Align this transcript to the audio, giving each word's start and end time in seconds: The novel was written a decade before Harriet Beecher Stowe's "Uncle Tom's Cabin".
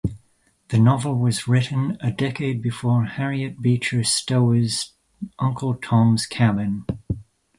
The 0.69 0.79
novel 0.79 1.13
was 1.19 1.47
written 1.47 1.95
a 1.99 2.09
decade 2.09 2.59
before 2.59 3.05
Harriet 3.05 3.61
Beecher 3.61 4.03
Stowe's 4.03 4.93
"Uncle 5.37 5.75
Tom's 5.75 6.25
Cabin". 6.25 6.87